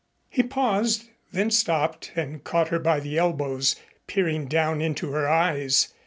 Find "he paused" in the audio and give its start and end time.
0.31-1.09